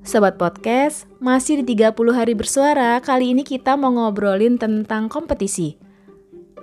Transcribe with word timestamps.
Sobat 0.00 0.40
Podcast, 0.40 1.04
masih 1.20 1.60
di 1.60 1.76
30 1.76 1.92
hari 2.16 2.32
bersuara, 2.32 2.96
kali 3.04 3.36
ini 3.36 3.44
kita 3.44 3.76
mau 3.76 3.92
ngobrolin 3.92 4.56
tentang 4.56 5.12
kompetisi. 5.12 5.76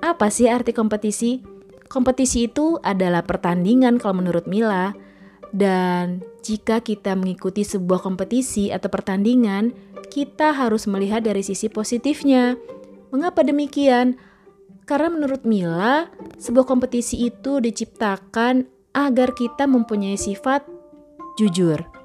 Apa 0.02 0.34
sih 0.34 0.50
arti 0.50 0.74
kompetisi? 0.74 1.46
Kompetisi 1.86 2.50
itu 2.50 2.82
adalah 2.82 3.22
pertandingan 3.22 4.02
kalau 4.02 4.26
menurut 4.26 4.50
Mila. 4.50 4.98
Dan 5.54 6.26
jika 6.42 6.82
kita 6.82 7.14
mengikuti 7.14 7.62
sebuah 7.62 8.02
kompetisi 8.02 8.74
atau 8.74 8.90
pertandingan, 8.90 9.70
kita 10.10 10.58
harus 10.58 10.90
melihat 10.90 11.22
dari 11.22 11.46
sisi 11.46 11.70
positifnya. 11.70 12.58
Mengapa 13.14 13.46
demikian? 13.46 14.18
Karena 14.90 15.14
menurut 15.14 15.46
Mila, 15.46 16.10
sebuah 16.42 16.66
kompetisi 16.66 17.30
itu 17.30 17.62
diciptakan 17.62 18.66
agar 18.98 19.38
kita 19.38 19.70
mempunyai 19.70 20.18
sifat 20.18 20.66
jujur 21.38 21.97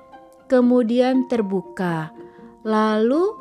kemudian 0.53 1.25
terbuka. 1.33 2.13
Lalu 2.61 3.33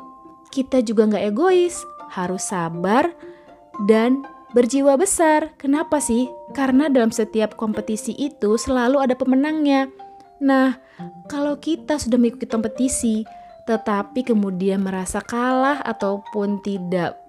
kita 0.48 0.80
juga 0.80 1.12
nggak 1.12 1.28
egois, 1.28 1.84
harus 2.08 2.48
sabar 2.48 3.12
dan 3.84 4.24
berjiwa 4.56 4.96
besar. 4.96 5.52
Kenapa 5.60 6.00
sih? 6.00 6.32
Karena 6.56 6.88
dalam 6.88 7.12
setiap 7.12 7.60
kompetisi 7.60 8.16
itu 8.16 8.56
selalu 8.56 9.04
ada 9.04 9.12
pemenangnya. 9.12 9.92
Nah, 10.40 10.80
kalau 11.28 11.60
kita 11.60 12.00
sudah 12.00 12.16
mengikuti 12.16 12.48
kompetisi, 12.48 13.28
tetapi 13.68 14.24
kemudian 14.24 14.80
merasa 14.80 15.20
kalah 15.20 15.84
ataupun 15.84 16.64
tidak 16.64 17.20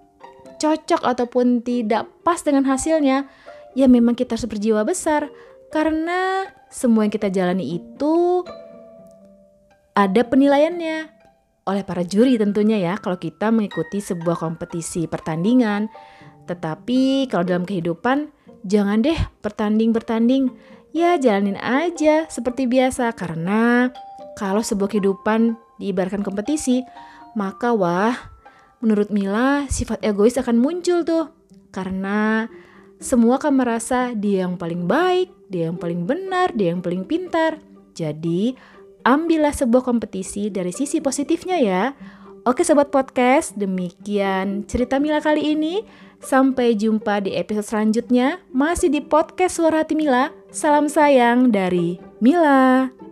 cocok 0.63 1.03
ataupun 1.03 1.59
tidak 1.59 2.07
pas 2.23 2.39
dengan 2.39 2.63
hasilnya, 2.71 3.27
ya 3.75 3.91
memang 3.91 4.15
kita 4.15 4.39
harus 4.39 4.47
berjiwa 4.47 4.87
besar 4.87 5.27
karena 5.75 6.47
semua 6.71 7.03
yang 7.03 7.13
kita 7.13 7.27
jalani 7.27 7.77
itu 7.83 8.47
ada 9.93 10.21
penilaiannya 10.25 11.13
oleh 11.63 11.83
para 11.87 12.03
juri 12.03 12.35
tentunya 12.35 12.75
ya 12.81 12.93
kalau 12.99 13.15
kita 13.15 13.47
mengikuti 13.53 14.03
sebuah 14.03 14.35
kompetisi 14.35 15.07
pertandingan. 15.07 15.87
Tetapi 16.43 17.31
kalau 17.31 17.47
dalam 17.47 17.63
kehidupan 17.63 18.27
jangan 18.67 18.99
deh 18.99 19.15
bertanding-bertanding. 19.39 20.51
Ya 20.93 21.17
jalanin 21.17 21.57
aja 21.57 22.29
seperti 22.29 22.69
biasa 22.69 23.15
karena 23.17 23.89
kalau 24.37 24.61
sebuah 24.61 24.93
kehidupan 24.93 25.57
diibaratkan 25.81 26.21
kompetisi, 26.21 26.85
maka 27.33 27.73
wah 27.73 28.13
menurut 28.77 29.09
Mila 29.09 29.65
sifat 29.71 30.03
egois 30.05 30.37
akan 30.37 30.59
muncul 30.61 31.01
tuh. 31.01 31.33
Karena 31.73 32.45
semua 33.01 33.41
akan 33.41 33.53
merasa 33.57 34.13
dia 34.13 34.45
yang 34.45 34.59
paling 34.59 34.85
baik, 34.85 35.33
dia 35.49 35.71
yang 35.71 35.81
paling 35.81 36.05
benar, 36.05 36.53
dia 36.53 36.75
yang 36.75 36.85
paling 36.85 37.09
pintar. 37.09 37.57
Jadi 37.97 38.53
ambillah 39.03 39.53
sebuah 39.53 39.83
kompetisi 39.83 40.49
dari 40.49 40.71
sisi 40.71 41.03
positifnya 41.03 41.59
ya. 41.59 41.83
Oke 42.43 42.67
sobat 42.67 42.91
podcast, 42.91 43.55
demikian 43.55 44.67
cerita 44.67 44.99
Mila 44.99 45.23
kali 45.23 45.55
ini. 45.55 45.83
Sampai 46.23 46.75
jumpa 46.79 47.19
di 47.19 47.35
episode 47.35 47.67
selanjutnya, 47.67 48.39
masih 48.55 48.87
di 48.87 49.03
podcast 49.03 49.59
Suara 49.59 49.83
Hati 49.83 49.95
Mila. 49.95 50.31
Salam 50.51 50.87
sayang 50.87 51.51
dari 51.51 51.99
Mila. 52.23 53.02